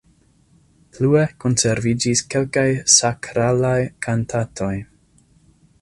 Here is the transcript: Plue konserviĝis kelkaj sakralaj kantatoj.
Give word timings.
Plue 0.95 1.21
konserviĝis 1.45 2.23
kelkaj 2.35 2.65
sakralaj 2.95 3.77
kantatoj. 4.07 4.75